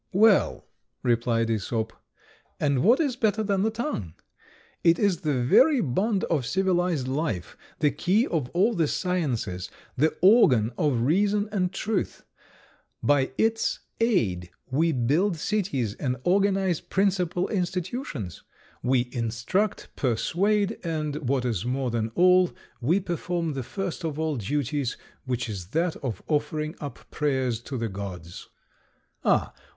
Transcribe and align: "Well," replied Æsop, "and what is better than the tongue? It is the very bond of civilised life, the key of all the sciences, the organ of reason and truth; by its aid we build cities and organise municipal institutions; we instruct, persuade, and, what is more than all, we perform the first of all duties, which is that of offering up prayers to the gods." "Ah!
"Well," 0.13 0.65
replied 1.03 1.49
Æsop, 1.49 1.91
"and 2.59 2.81
what 2.81 2.99
is 2.99 3.15
better 3.15 3.43
than 3.43 3.61
the 3.61 3.69
tongue? 3.69 4.15
It 4.83 4.97
is 4.97 5.21
the 5.21 5.43
very 5.43 5.79
bond 5.79 6.23
of 6.23 6.43
civilised 6.47 7.07
life, 7.07 7.55
the 7.77 7.91
key 7.91 8.25
of 8.25 8.49
all 8.49 8.73
the 8.73 8.87
sciences, 8.87 9.69
the 9.95 10.17
organ 10.19 10.71
of 10.75 11.01
reason 11.03 11.49
and 11.51 11.71
truth; 11.71 12.23
by 13.03 13.29
its 13.37 13.81
aid 13.99 14.49
we 14.71 14.91
build 14.91 15.37
cities 15.37 15.93
and 15.93 16.17
organise 16.23 16.81
municipal 16.97 17.47
institutions; 17.49 18.41
we 18.81 19.07
instruct, 19.11 19.89
persuade, 19.95 20.79
and, 20.83 21.17
what 21.29 21.45
is 21.45 21.63
more 21.63 21.91
than 21.91 22.09
all, 22.15 22.49
we 22.81 22.99
perform 22.99 23.53
the 23.53 23.61
first 23.61 24.03
of 24.03 24.17
all 24.17 24.35
duties, 24.37 24.97
which 25.25 25.47
is 25.47 25.67
that 25.67 25.95
of 25.97 26.23
offering 26.27 26.73
up 26.79 26.97
prayers 27.11 27.59
to 27.59 27.77
the 27.77 27.87
gods." 27.87 28.49
"Ah! 29.23 29.53